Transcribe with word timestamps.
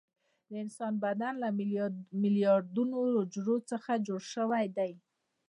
د 0.49 0.51
انسان 0.63 0.93
بدن 1.05 1.33
له 1.43 1.49
میلیارډونو 2.21 2.97
حجرو 3.15 3.55
څخه 3.71 3.91
جوړ 4.07 4.21
شوی 4.33 4.65
دی 4.77 4.91